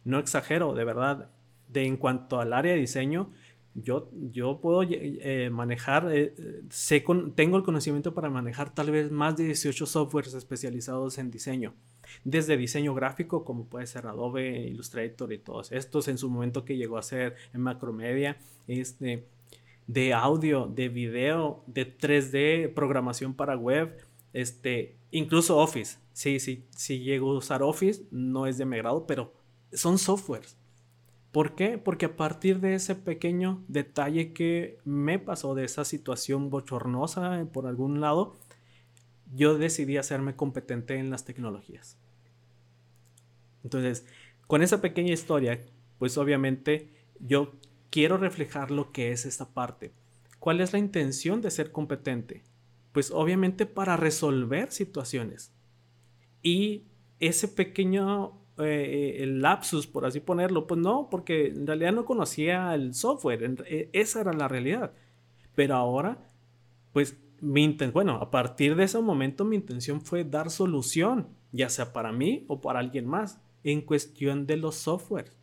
No 0.03 0.20
exagero, 0.20 0.74
de 0.74 0.84
verdad, 0.84 1.29
de 1.68 1.86
en 1.86 1.98
cuanto 1.98 2.39
al 2.39 2.53
área 2.53 2.74
de 2.74 2.79
diseño, 2.79 3.29
yo, 3.75 4.10
yo 4.32 4.60
puedo 4.60 4.84
eh, 4.84 5.50
manejar, 5.51 6.10
eh, 6.12 6.34
sé 6.70 7.03
tengo 7.36 7.58
el 7.58 7.63
conocimiento 7.63 8.13
para 8.13 8.29
manejar 8.29 8.74
tal 8.74 8.91
vez 8.91 9.12
más 9.12 9.38
de 9.38 9.46
18 9.46 9.86
softwares 9.86 10.34
especializados 10.34 11.18
en 11.18 11.32
diseño. 11.32 11.74
Desde 12.24 12.58
diseño 12.58 12.96
gráfico, 12.96 13.46
como 13.46 13.65
puede 13.65 13.86
ser 13.86 14.08
Adobe, 14.08 14.68
Illustrator 14.68 15.32
y 15.32 15.38
todos 15.38 15.72
estos, 15.72 16.08
en 16.08 16.18
su 16.18 16.29
momento 16.29 16.65
que 16.65 16.75
llegó 16.75 16.98
a 16.98 17.03
ser 17.03 17.36
en 17.53 17.62
Macromedia, 17.62 18.38
este, 18.68 19.25
de 19.86 20.13
audio, 20.13 20.65
de 20.68 20.89
video, 20.89 21.63
de 21.68 21.98
3D, 21.98 22.74
programación 22.74 23.36
para 23.36 23.56
web, 23.56 23.96
este, 24.33 24.98
incluso 25.12 25.57
Office. 25.57 25.98
Sí, 26.13 26.39
sí, 26.39 26.65
sí 26.75 27.00
llego 27.00 27.31
a 27.31 27.38
usar 27.38 27.63
Office, 27.63 28.03
no 28.12 28.45
es 28.45 28.57
de 28.57 28.65
mi 28.65 28.77
grado, 28.77 29.07
pero 29.07 29.33
son 29.71 29.98
softwares. 29.98 30.57
¿Por 31.31 31.53
qué? 31.55 31.77
Porque 31.77 32.07
a 32.07 32.15
partir 32.15 32.59
de 32.59 32.74
ese 32.74 32.95
pequeño 32.95 33.63
detalle 33.67 34.33
que 34.33 34.79
me 34.83 35.19
pasó, 35.19 35.53
de 35.53 35.63
esa 35.63 35.86
situación 35.86 36.50
bochornosa 36.50 37.45
por 37.53 37.67
algún 37.67 38.01
lado, 38.01 38.36
yo 39.36 39.57
decidí 39.57 39.98
hacerme 39.98 40.36
competente 40.36 40.98
en 40.98 41.12
las 41.12 41.25
tecnologías. 41.25 41.98
Entonces, 43.63 44.05
con 44.48 44.63
esa 44.63 44.81
pequeña 44.81 45.13
historia, 45.13 45.59
pues 46.00 46.17
obviamente 46.17 46.89
yo 47.19 47.53
quiero 47.91 48.17
reflejar 48.17 48.71
lo 48.71 48.91
que 48.91 49.12
es 49.12 49.25
esta 49.25 49.50
parte. 49.50 49.91
¿Cuál 50.39 50.62
es 50.62 50.74
la 50.74 50.79
intención 50.79 51.41
de 51.41 51.51
ser 51.51 51.71
competente? 51.71 52.43
Pues 52.91 53.12
obviamente 53.12 53.65
para 53.65 53.98
resolver 53.98 54.72
situaciones. 54.72 55.53
Y 56.41 56.86
ese 57.19 57.48
pequeño 57.48 58.39
eh, 58.58 59.25
lapsus, 59.27 59.88
por 59.88 60.05
así 60.05 60.19
ponerlo, 60.19 60.67
pues 60.67 60.79
no, 60.79 61.10
porque 61.10 61.48
en 61.48 61.67
realidad 61.67 61.93
no 61.93 62.05
conocía 62.05 62.74
el 62.75 62.93
software, 62.93 63.63
e, 63.67 63.89
esa 63.93 64.22
era 64.22 64.34
la 64.34 64.48
realidad. 64.48 64.93
Pero 65.55 65.75
ahora, 65.75 66.31
pues 66.93 67.17
mi 67.41 67.77
bueno, 67.93 68.15
a 68.15 68.31
partir 68.31 68.75
de 68.75 68.84
ese 68.84 69.00
momento 69.00 69.46
mi 69.46 69.55
intención 69.55 70.01
fue 70.01 70.24
dar 70.24 70.50
solución, 70.50 71.29
ya 71.51 71.69
sea 71.69 71.93
para 71.93 72.12
mí 72.12 72.46
o 72.48 72.60
para 72.62 72.79
alguien 72.79 73.08
más, 73.08 73.39
en 73.63 73.81
cuestión 73.81 74.46
de 74.46 74.58
los 74.58 74.75
softwares. 74.75 75.38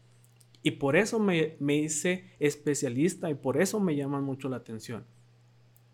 Y 0.62 0.72
por 0.72 0.96
eso 0.96 1.18
me, 1.20 1.56
me 1.60 1.76
hice 1.76 2.34
especialista 2.40 3.30
y 3.30 3.34
por 3.34 3.60
eso 3.60 3.78
me 3.78 3.94
llaman 3.94 4.24
mucho 4.24 4.48
la 4.48 4.56
atención 4.56 5.04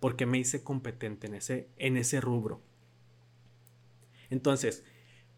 porque 0.03 0.27
me 0.27 0.37
hice 0.37 0.65
competente 0.65 1.29
en 1.29 1.37
ese, 1.37 1.69
en 1.77 1.97
ese 1.97 2.21
rubro. 2.21 2.61
Entonces, 4.31 4.85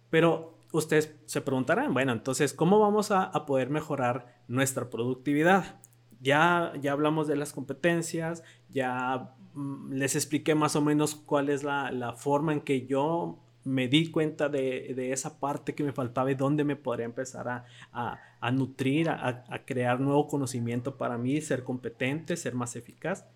pero 0.08 0.56
ustedes 0.72 1.14
se 1.26 1.42
preguntarán, 1.42 1.92
bueno, 1.92 2.12
entonces, 2.12 2.54
¿cómo 2.54 2.80
vamos 2.80 3.10
a, 3.10 3.30
poder 3.44 3.68
mejorar 3.68 4.40
nuestra 4.48 4.88
productividad? 4.88 5.82
Ya, 6.22 6.72
ya 6.80 6.92
hablamos 6.92 7.28
de 7.28 7.36
las 7.36 7.52
competencias, 7.52 8.42
ya 8.70 9.34
mm, 9.52 9.92
les 9.92 10.16
expliqué 10.16 10.54
más 10.54 10.76
o 10.76 10.80
menos 10.80 11.14
cuál 11.14 11.50
es 11.50 11.62
la, 11.62 12.14
forma 12.16 12.54
en 12.54 12.62
que 12.62 12.86
yo 12.86 13.44
me 13.64 13.86
di 13.86 14.10
cuenta 14.10 14.48
de, 14.48 15.12
esa 15.12 15.40
parte 15.40 15.74
que 15.74 15.84
me 15.84 15.92
faltaba 15.92 16.30
y 16.30 16.36
dónde 16.36 16.64
me 16.64 16.76
podría 16.76 17.04
empezar 17.04 17.66
a, 17.92 18.50
nutrir, 18.50 19.10
a, 19.10 19.44
crear 19.66 20.00
nuevo 20.00 20.26
conocimiento 20.26 20.96
para 20.96 21.18
mí, 21.18 21.38
ser 21.42 21.64
competente, 21.64 22.34
ser 22.38 22.54
más 22.54 22.76
eficaz. 22.76 23.26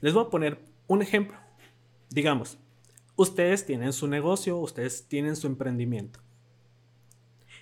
Les 0.00 0.14
voy 0.14 0.24
a 0.24 0.30
poner 0.30 0.58
un 0.86 1.02
ejemplo. 1.02 1.36
Digamos, 2.10 2.58
ustedes 3.16 3.66
tienen 3.66 3.92
su 3.92 4.08
negocio, 4.08 4.56
ustedes 4.58 5.06
tienen 5.08 5.36
su 5.36 5.46
emprendimiento. 5.46 6.20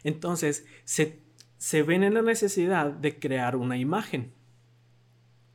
Entonces, 0.05 0.67
se, 0.85 1.83
ven 1.83 2.05
en 2.05 2.15
la 2.15 2.23
necesidad 2.23 2.93
de 2.93 3.19
crear 3.19 3.57
una 3.57 3.77
imagen. 3.77 4.33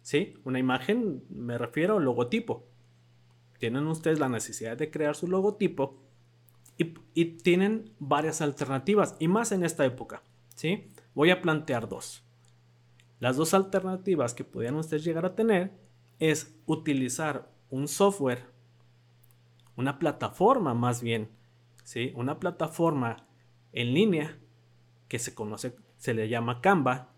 ¿Sí? 0.01 0.33
Una 0.43 0.59
imagen, 0.59 1.23
me 1.29 1.57
refiero 1.57 1.97
al 1.97 2.03
logotipo. 2.03 2.67
Tienen 3.57 3.87
ustedes 3.87 4.19
la 4.19 4.27
necesidad 4.27 4.75
de 4.75 4.91
crear 4.91 5.15
su 5.15 5.27
logotipo 5.27 5.97
y, 6.77 6.93
y 7.13 7.25
tienen 7.37 7.91
varias 7.99 8.41
alternativas, 8.41 9.15
y 9.19 9.29
más 9.29 9.53
en 9.53 9.63
esta 9.63 9.85
época. 9.85 10.21
¿Sí? 10.55 10.91
Voy 11.15 11.31
a 11.31 11.41
plantear 11.41 11.87
dos. 11.87 12.23
Las 13.19 13.37
dos 13.37 13.53
alternativas 13.53 14.33
que 14.33 14.43
podrían 14.43 14.75
ustedes 14.75 15.05
llegar 15.05 15.25
a 15.25 15.35
tener 15.35 15.71
es 16.31 16.55
utilizar 16.67 17.51
un 17.69 17.89
software, 17.89 18.45
una 19.75 19.99
plataforma 19.99 20.73
más 20.73 21.01
bien, 21.01 21.29
¿sí? 21.83 22.13
Una 22.15 22.39
plataforma 22.39 23.27
en 23.73 23.93
línea 23.93 24.39
que 25.09 25.19
se 25.19 25.35
conoce, 25.35 25.75
se 25.97 26.13
le 26.13 26.29
llama 26.29 26.61
Canva. 26.61 27.09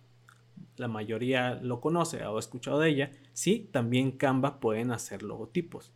La 0.78 0.88
mayoría 0.88 1.54
lo 1.54 1.82
conoce 1.82 2.26
o 2.26 2.38
ha 2.38 2.40
escuchado 2.40 2.80
de 2.80 2.90
ella. 2.90 3.12
Sí, 3.34 3.70
también 3.72 4.12
Canva 4.12 4.60
pueden 4.60 4.90
hacer 4.90 5.22
logotipos. 5.22 5.94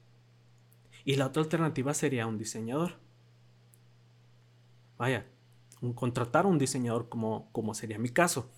Y 1.04 1.16
la 1.16 1.26
otra 1.26 1.42
alternativa 1.42 1.96
sería 1.96 2.28
un 2.28 2.38
diseñador. 2.38 3.00
Vaya, 5.00 5.26
un, 5.82 5.94
contratar 5.94 6.46
a 6.46 6.48
un 6.48 6.60
diseñador 6.60 7.10
como, 7.10 7.50
como 7.54 7.74
sería 7.74 7.98
mi 7.98 8.10
caso. 8.10 8.52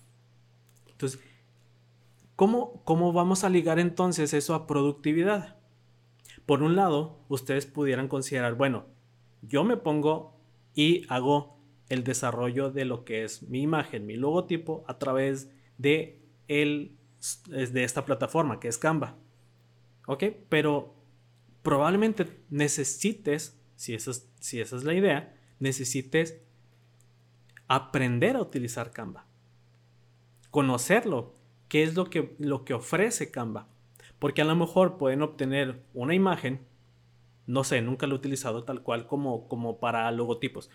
Entonces, 0.90 1.20
¿Cómo, 2.42 3.12
vamos 3.12 3.44
a 3.44 3.48
ligar 3.48 3.78
entonces 3.78 4.34
eso 4.34 4.56
a 4.56 4.66
productividad? 4.66 5.58
Por 6.44 6.64
un 6.64 6.74
lado, 6.74 7.20
ustedes 7.28 7.66
pudieran 7.66 8.08
considerar, 8.08 8.56
bueno, 8.56 8.86
yo 9.42 9.62
me 9.62 9.76
pongo 9.76 10.40
y 10.74 11.06
hago 11.08 11.56
el 11.88 12.02
desarrollo 12.02 12.72
de 12.72 12.84
lo 12.84 13.04
que 13.04 13.22
es 13.22 13.44
mi 13.44 13.62
imagen, 13.62 14.06
mi 14.06 14.16
logotipo 14.16 14.84
a 14.88 14.98
través 14.98 15.52
de, 15.78 16.20
el, 16.48 16.96
de 17.46 17.84
esta 17.84 18.04
plataforma 18.04 18.58
que 18.58 18.66
es 18.66 18.76
Canva. 18.76 19.14
¿Ok? 20.08 20.24
Pero 20.48 20.96
probablemente 21.62 22.26
necesites, 22.50 23.56
si 23.76 23.94
esa, 23.94 24.10
es, 24.10 24.28
si 24.40 24.60
esa 24.60 24.74
es 24.74 24.82
la 24.82 24.94
idea, 24.94 25.32
necesites 25.60 26.40
aprender 27.68 28.34
a 28.34 28.42
utilizar 28.42 28.90
Canva. 28.90 29.26
Conocerlo, 30.50 31.40
qué 31.72 31.82
es 31.82 31.96
lo 31.96 32.10
que, 32.10 32.36
lo 32.38 32.66
que 32.66 32.74
ofrece 32.74 33.30
Canva. 33.30 33.66
Porque 34.18 34.42
a 34.42 34.44
lo 34.44 34.54
mejor 34.54 34.98
pueden 34.98 35.22
obtener 35.22 35.80
una 35.94 36.14
imagen, 36.14 36.60
no 37.46 37.64
sé, 37.64 37.80
nunca 37.80 38.06
lo 38.06 38.14
he 38.14 38.18
utilizado 38.18 38.64
tal 38.64 38.82
cual 38.82 39.06
como, 39.06 39.48
como 39.48 39.80
para 39.80 40.10
logotipos. 40.12 40.68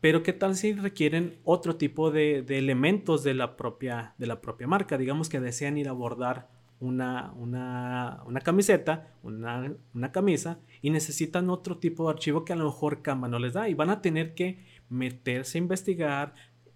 Pero 0.00 0.22
qué 0.22 0.32
tal 0.32 0.54
si 0.54 0.72
requieren 0.72 1.40
otro 1.42 1.74
tipo 1.74 2.12
de, 2.12 2.44
elementos 2.48 3.24
de 3.24 3.34
la, 3.34 3.56
propia, 3.56 4.14
de 4.16 4.28
la 4.28 4.40
propia 4.40 4.68
marca. 4.68 4.98
Digamos 4.98 5.28
que 5.28 5.40
desean 5.40 5.78
ir 5.78 5.88
a 5.88 5.92
bordar 5.92 6.48
una, 6.78 7.32
una, 7.32 8.22
una 8.24 8.40
camiseta, 8.40 9.08
una, 9.24 9.74
una, 9.94 10.12
camisa 10.12 10.60
y 10.80 10.90
necesitan 10.90 11.50
otro 11.50 11.78
tipo 11.78 12.04
de 12.04 12.10
archivo 12.10 12.44
que 12.44 12.52
a 12.52 12.56
lo 12.56 12.66
mejor 12.66 13.02
Canva 13.02 13.26
no 13.26 13.40
les 13.40 13.54
da 13.54 13.68
y 13.68 13.74
van 13.74 13.90
a 13.90 14.00
tener 14.00 14.34
que 14.34 14.64
meterse 14.88 15.58
a 15.58 15.62
investigar, 15.62 16.34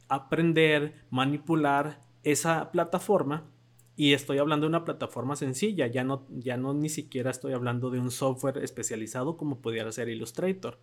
aprender, 0.08 1.04
manipular 1.10 2.07
esa 2.22 2.70
plataforma 2.72 3.50
y 3.96 4.12
estoy 4.12 4.38
hablando 4.38 4.66
de 4.66 4.68
una 4.68 4.84
plataforma 4.84 5.34
sencilla, 5.34 5.88
ya 5.88 6.04
no, 6.04 6.24
ya 6.30 6.56
no 6.56 6.72
ni 6.72 6.88
siquiera 6.88 7.32
estoy 7.32 7.52
hablando 7.52 7.90
de 7.90 7.98
un 7.98 8.12
software 8.12 8.58
especializado 8.58 9.36
como 9.36 9.58
pudiera 9.58 9.90
ser 9.90 10.08
Illustrator. 10.08 10.78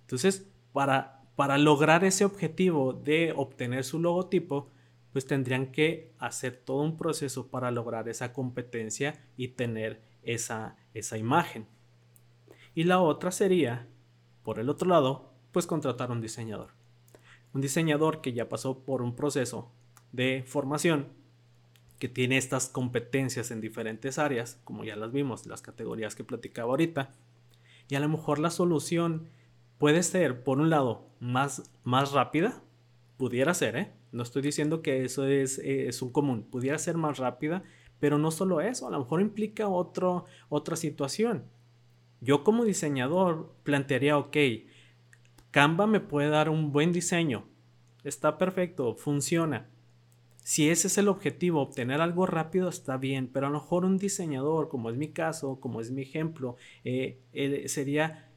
Entonces, 0.00 0.48
para, 0.72 1.20
para 1.36 1.58
lograr 1.58 2.02
ese 2.02 2.24
objetivo 2.24 2.94
de 2.94 3.34
obtener 3.36 3.84
su 3.84 4.00
logotipo, 4.00 4.70
pues 5.12 5.26
tendrían 5.26 5.72
que 5.72 6.14
hacer 6.18 6.56
todo 6.56 6.82
un 6.82 6.96
proceso 6.96 7.48
para 7.48 7.70
lograr 7.70 8.08
esa 8.08 8.32
competencia 8.32 9.22
y 9.36 9.48
tener 9.48 10.00
esa, 10.22 10.76
esa 10.94 11.18
imagen. 11.18 11.66
Y 12.74 12.84
la 12.84 13.00
otra 13.00 13.32
sería, 13.32 13.86
por 14.42 14.58
el 14.58 14.70
otro 14.70 14.88
lado, 14.88 15.30
pues 15.52 15.66
contratar 15.66 16.08
a 16.08 16.12
un 16.12 16.22
diseñador. 16.22 16.70
Un 17.52 17.60
diseñador 17.60 18.20
que 18.20 18.32
ya 18.32 18.48
pasó 18.48 18.78
por 18.78 19.02
un 19.02 19.14
proceso 19.14 19.72
de 20.12 20.44
formación 20.46 21.08
que 21.98 22.08
tiene 22.08 22.36
estas 22.36 22.68
competencias 22.68 23.50
en 23.50 23.60
diferentes 23.60 24.18
áreas, 24.18 24.60
como 24.64 24.84
ya 24.84 24.96
las 24.96 25.12
vimos, 25.12 25.46
las 25.46 25.62
categorías 25.62 26.14
que 26.14 26.24
platicaba 26.24 26.70
ahorita. 26.70 27.10
Y 27.88 27.94
a 27.94 28.00
lo 28.00 28.08
mejor 28.08 28.38
la 28.38 28.50
solución 28.50 29.28
puede 29.78 30.02
ser, 30.02 30.42
por 30.42 30.58
un 30.58 30.70
lado, 30.70 31.06
más, 31.20 31.70
más 31.84 32.12
rápida, 32.12 32.62
pudiera 33.16 33.54
ser, 33.54 33.76
¿eh? 33.76 33.92
No 34.12 34.22
estoy 34.22 34.42
diciendo 34.42 34.82
que 34.82 35.04
eso 35.04 35.26
es, 35.26 35.58
un 36.02 36.10
común, 36.10 36.44
pudiera 36.44 36.78
ser 36.78 36.96
más 36.96 37.18
rápida, 37.18 37.62
pero 37.98 38.18
no 38.18 38.30
solo 38.30 38.60
eso, 38.60 38.88
a 38.88 38.90
lo 38.90 39.00
mejor 39.00 39.20
implica 39.20 39.68
otro, 39.68 40.24
otra 40.48 40.76
situación. 40.76 41.44
Yo 42.20 42.44
como 42.44 42.64
diseñador 42.64 43.54
plantearía, 43.62 44.16
ok, 44.16 44.36
Canva 45.50 45.86
me 45.86 46.00
puede 46.00 46.28
dar 46.28 46.48
un 46.48 46.72
buen 46.72 46.92
diseño, 46.92 47.46
está 48.04 48.38
perfecto, 48.38 48.94
funciona, 48.94 49.68
si 50.46 50.70
ese 50.70 50.86
es 50.86 50.96
el 50.96 51.08
objetivo, 51.08 51.60
obtener 51.60 52.00
algo 52.00 52.24
rápido 52.24 52.68
está 52.68 52.98
bien, 52.98 53.26
pero 53.26 53.48
a 53.48 53.50
lo 53.50 53.58
mejor 53.58 53.84
un 53.84 53.98
diseñador, 53.98 54.68
como 54.68 54.90
es 54.90 54.96
mi 54.96 55.08
caso, 55.08 55.58
como 55.58 55.80
es 55.80 55.90
mi 55.90 56.02
ejemplo, 56.02 56.54
eh, 56.84 57.18
sería 57.66 58.30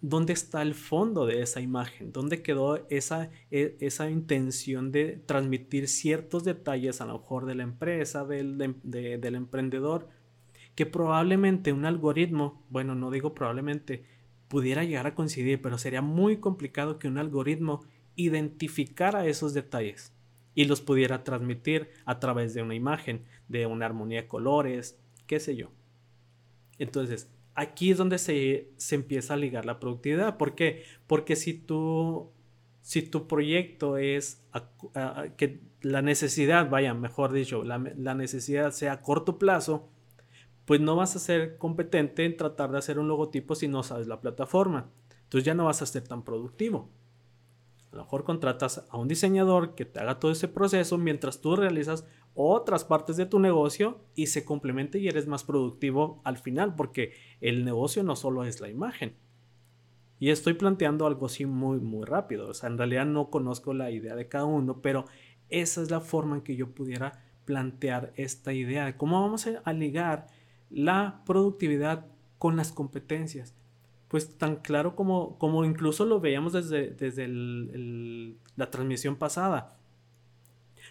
dónde 0.00 0.32
está 0.32 0.62
el 0.62 0.72
fondo 0.72 1.26
de 1.26 1.42
esa 1.42 1.60
imagen, 1.60 2.12
dónde 2.12 2.40
quedó 2.40 2.86
esa, 2.88 3.28
e, 3.50 3.76
esa 3.80 4.08
intención 4.08 4.90
de 4.90 5.20
transmitir 5.26 5.86
ciertos 5.88 6.44
detalles 6.44 7.02
a 7.02 7.04
lo 7.04 7.18
mejor 7.18 7.44
de 7.44 7.56
la 7.56 7.64
empresa, 7.64 8.24
del, 8.24 8.56
del 8.82 9.34
emprendedor, 9.34 10.08
que 10.74 10.86
probablemente 10.86 11.74
un 11.74 11.84
algoritmo, 11.84 12.64
bueno, 12.70 12.94
no 12.94 13.10
digo 13.10 13.34
probablemente, 13.34 14.06
pudiera 14.48 14.82
llegar 14.84 15.06
a 15.06 15.14
coincidir, 15.14 15.60
pero 15.60 15.76
sería 15.76 16.00
muy 16.00 16.38
complicado 16.38 16.98
que 16.98 17.06
un 17.06 17.18
algoritmo 17.18 17.84
identificara 18.16 19.26
esos 19.26 19.52
detalles 19.52 20.14
y 20.54 20.64
los 20.64 20.80
pudiera 20.80 21.24
transmitir 21.24 21.90
a 22.04 22.18
través 22.18 22.54
de 22.54 22.62
una 22.62 22.74
imagen, 22.74 23.24
de 23.48 23.66
una 23.66 23.86
armonía 23.86 24.22
de 24.22 24.28
colores, 24.28 24.98
qué 25.26 25.40
sé 25.40 25.56
yo. 25.56 25.70
Entonces, 26.78 27.30
aquí 27.54 27.90
es 27.90 27.98
donde 27.98 28.18
se, 28.18 28.72
empieza 28.94 29.34
a 29.34 29.36
ligar 29.36 29.64
la 29.64 29.78
productividad. 29.78 30.36
¿Por 30.36 30.54
qué? 30.54 30.84
Porque 31.06 31.36
si 31.36 31.54
tu, 31.54 32.30
si 32.80 33.02
tu 33.02 33.26
proyecto 33.26 33.96
es 33.96 34.42
que 35.36 35.60
la 35.82 36.02
necesidad, 36.02 36.68
vaya, 36.68 36.94
mejor 36.94 37.32
dicho, 37.32 37.64
la, 37.64 37.78
la 37.96 38.14
necesidad 38.14 38.72
sea 38.72 38.94
a 38.94 39.02
corto 39.02 39.38
plazo, 39.38 39.88
pues 40.64 40.80
no 40.80 40.96
vas 40.96 41.16
a 41.16 41.18
ser 41.18 41.58
competente 41.58 42.24
en 42.24 42.36
tratar 42.36 42.70
de 42.70 42.78
hacer 42.78 42.98
un 42.98 43.08
logotipo 43.08 43.54
si 43.54 43.68
no 43.68 43.82
sabes 43.82 44.06
la 44.06 44.20
plataforma. 44.20 44.90
Entonces 45.24 45.44
ya 45.44 45.54
no 45.54 45.66
vas 45.66 45.82
a 45.82 45.86
ser 45.86 46.06
tan 46.06 46.24
productivo. 46.24 46.88
A 47.92 47.96
lo 47.96 48.02
mejor 48.02 48.24
contratas 48.24 48.86
a 48.88 48.96
un 48.96 49.08
diseñador 49.08 49.74
que 49.74 49.84
te 49.84 49.98
haga 49.98 50.20
todo 50.20 50.30
ese 50.30 50.46
proceso 50.46 50.96
mientras 50.96 51.40
tú 51.40 51.56
realizas 51.56 52.06
otras 52.34 52.84
partes 52.84 53.16
de 53.16 53.26
tu 53.26 53.40
negocio 53.40 53.98
y 54.14 54.26
se 54.26 54.44
complemente 54.44 54.98
y 54.98 55.08
eres 55.08 55.26
más 55.26 55.42
productivo 55.42 56.20
al 56.24 56.38
final, 56.38 56.76
porque 56.76 57.12
el 57.40 57.64
negocio 57.64 58.04
no 58.04 58.14
solo 58.14 58.44
es 58.44 58.60
la 58.60 58.68
imagen. 58.68 59.16
Y 60.20 60.30
estoy 60.30 60.54
planteando 60.54 61.06
algo 61.06 61.26
así 61.26 61.46
muy, 61.46 61.80
muy 61.80 62.04
rápido. 62.04 62.48
O 62.48 62.54
sea, 62.54 62.68
en 62.68 62.78
realidad 62.78 63.06
no 63.06 63.30
conozco 63.30 63.74
la 63.74 63.90
idea 63.90 64.14
de 64.14 64.28
cada 64.28 64.44
uno, 64.44 64.80
pero 64.82 65.06
esa 65.48 65.82
es 65.82 65.90
la 65.90 66.00
forma 66.00 66.36
en 66.36 66.42
que 66.42 66.56
yo 66.56 66.72
pudiera 66.72 67.24
plantear 67.44 68.12
esta 68.16 68.52
idea 68.52 68.84
de 68.84 68.96
cómo 68.96 69.20
vamos 69.20 69.48
a 69.64 69.72
ligar 69.72 70.26
la 70.68 71.22
productividad 71.26 72.06
con 72.38 72.56
las 72.56 72.70
competencias 72.70 73.54
pues 74.10 74.36
tan 74.36 74.56
claro 74.56 74.96
como, 74.96 75.38
como 75.38 75.64
incluso 75.64 76.04
lo 76.04 76.18
veíamos 76.18 76.52
desde, 76.52 76.90
desde 76.90 77.28
la 78.56 78.68
transmisión 78.68 79.14
pasada. 79.14 79.76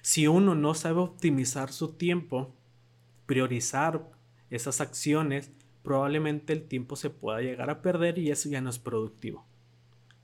Si 0.02 0.26
uno 0.28 0.56
no 0.56 0.74
sabe 0.74 1.02
optimizar 1.02 1.74
su 1.74 1.90
tiempo, 1.96 2.56
priorizar 3.26 4.10
esas 4.50 4.80
acciones, 4.80 5.52
probablemente 5.84 6.54
el 6.54 6.64
tiempo 6.64 6.96
se 6.96 7.10
pueda 7.10 7.42
llegar 7.42 7.70
a 7.70 7.82
perder 7.82 8.18
y 8.20 8.32
eso 8.32 8.48
ya 8.48 8.62
no 8.62 8.70
es 8.70 8.80
productivo. 8.80 9.46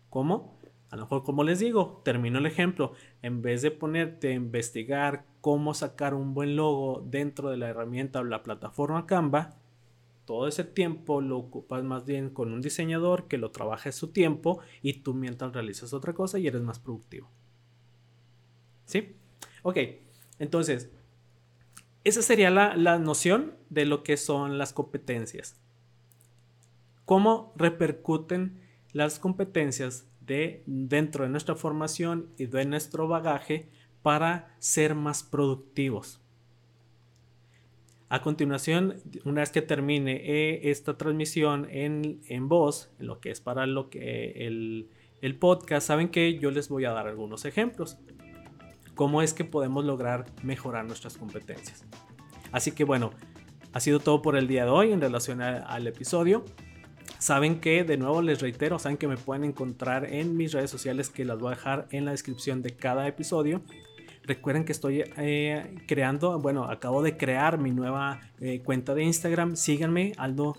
¿Cómo? 0.10 0.58
A 0.89 0.95
lo 0.95 1.01
mejor, 1.01 1.23
como 1.23 1.43
les 1.43 1.60
digo, 1.60 2.01
termino 2.05 2.39
el 2.39 2.45
ejemplo. 2.45 2.93
En 3.21 3.41
vez 3.41 3.62
de 3.62 3.71
ponerte 3.71 4.29
a 4.29 4.36
investigar 4.36 5.25
cómo 5.41 5.73
sacar 5.73 6.13
un 6.13 6.34
buen 6.34 6.55
logo 6.55 7.03
dentro 7.05 7.49
de 7.49 7.58
la 7.58 7.67
herramienta 7.67 8.21
o 8.21 8.23
la 8.23 8.41
plataforma 8.41 9.05
Canva, 9.05 9.58
todo 10.25 10.47
ese 10.47 10.63
tiempo 10.63 11.21
lo 11.21 11.38
ocupas 11.38 11.83
más 11.83 12.05
bien 12.05 12.29
con 12.29 12.51
un 12.51 12.61
diseñador 12.61 13.27
que 13.27 13.38
lo 13.38 13.51
trabaje 13.51 13.91
su 13.91 14.11
tiempo 14.11 14.59
y 14.81 15.01
tú 15.01 15.13
mientras 15.13 15.53
realizas 15.53 15.93
otra 15.93 16.13
cosa 16.13 16.39
y 16.39 16.47
eres 16.47 16.61
más 16.61 16.79
productivo. 16.79 17.29
¿Sí? 18.85 19.15
Ok, 19.63 19.77
entonces, 20.39 20.91
esa 22.03 22.21
sería 22.21 22.49
la, 22.49 22.75
la 22.75 22.99
noción 22.99 23.55
de 23.69 23.85
lo 23.85 24.03
que 24.03 24.17
son 24.17 24.57
las 24.57 24.73
competencias. 24.73 25.59
¿Cómo 27.05 27.53
repercuten 27.55 28.61
las 28.93 29.19
competencias 29.19 30.07
de 30.21 30.63
dentro 30.65 31.23
de 31.23 31.29
nuestra 31.29 31.55
formación 31.55 32.29
y 32.38 32.47
de 32.47 32.65
nuestro 32.65 33.07
bagaje 33.07 33.69
para 34.01 34.55
ser 34.59 34.95
más 34.95 35.23
productivos? 35.23 36.24
A 38.08 38.22
continuación, 38.22 39.02
una 39.24 39.41
vez 39.41 39.50
que 39.50 39.63
termine 39.63 40.22
eh, 40.24 40.70
esta 40.70 40.96
transmisión 40.96 41.68
en, 41.72 42.48
voz, 42.48 42.91
en 43.00 43.08
lo 43.08 43.20
que 43.20 43.32
es 43.32 43.41
para 43.41 43.65
lo 43.65 43.89
que 43.89 44.46
el, 44.46 45.38
podcast, 45.39 45.88
saben 45.88 46.10
que 46.10 46.38
yo 46.38 46.52
les 46.52 46.70
voy 46.70 46.86
a 46.86 46.91
dar 46.91 47.08
algunos 47.08 47.46
ejemplos. 47.46 47.98
cómo 48.94 49.24
es 49.24 49.34
que 49.34 49.44
podemos 49.44 49.84
lograr 49.84 50.26
mejorar 50.44 50.86
nuestras 50.86 51.18
competencias. 51.18 51.84
Así 52.52 52.72
que 52.72 52.84
bueno, 52.84 53.12
ha 53.74 53.80
sido 53.80 54.00
todo 54.00 54.22
por 54.22 54.38
el 54.38 54.48
día 54.48 54.65
de 54.65 54.72
hoy 54.72 54.91
en 54.91 55.02
relación 55.02 55.41
al 55.41 55.88
episodio. 55.88 56.46
Saben 57.18 57.60
que, 57.60 57.84
de 57.84 57.98
nuevo 57.98 58.22
les 58.22 58.39
reitero, 58.39 58.78
saben 58.78 58.98
que 58.98 59.08
me 59.08 59.18
pueden 59.18 59.44
encontrar 59.44 60.13
en 60.13 60.38
mis 60.38 60.54
redes 60.54 60.70
sociales 60.70 61.10
que 61.10 61.26
las 61.26 61.39
voy 61.39 61.48
a 61.48 61.56
dejar 61.56 61.88
en 61.89 62.06
la 62.06 62.12
descripción 62.12 62.62
de 62.62 62.76
cada 62.76 63.08
episodio. 63.08 63.63
Recuerden 64.27 64.65
que 64.65 64.71
estoy 64.71 65.03
eh, 65.17 65.75
creando, 65.88 66.39
bueno, 66.39 66.65
acabo 66.65 67.03
de 67.03 67.15
crear 67.15 67.59
mi 67.59 67.71
nueva 67.71 68.21
eh, 68.39 68.61
cuenta 68.63 68.95
de 68.95 69.03
Instagram. 69.03 69.55
Síganme, 69.55 70.13
Aldo, 70.17 70.55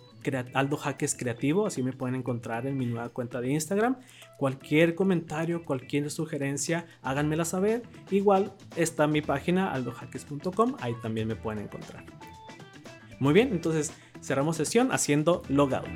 Aldo 0.55 0.76
Jaques 0.76 1.16
Creativo, 1.16 1.66
así 1.66 1.83
me 1.83 1.92
pueden 1.92 2.14
encontrar 2.14 2.66
en 2.66 2.79
mi 2.79 2.87
nueva 2.87 3.09
cuenta 3.09 3.40
de 3.40 3.50
Instagram. 3.50 3.96
Cualquier 4.38 4.94
comentario, 4.94 5.64
cualquier 5.64 6.11
sugerencia, 6.11 6.87
háganmela 7.02 7.44
saber. 7.44 7.83
Igual 8.11 8.52
está 8.76 9.09
mi 9.09 9.20
página 9.20 9.72
aldojaques.com, 9.72 10.76
ahí 10.81 10.94
también 11.02 11.26
me 11.26 11.35
pueden 11.35 11.64
encontrar. 11.64 12.05
Muy 13.18 13.33
bien, 13.35 13.48
entonces 13.50 13.92
cerramos 14.22 14.57
sesión 14.57 14.92
haciendo 14.92 15.42
logout. 15.48 15.88